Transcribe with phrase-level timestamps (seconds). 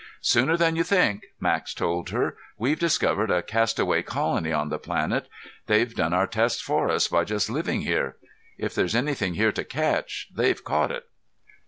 [0.23, 2.35] "Sooner than you think," Max told her.
[2.57, 5.27] "We've discovered a castaway colony on the planet.
[5.67, 8.15] They've done our tests for us by just living here.
[8.57, 11.05] If there's anything here to catch, they've caught it."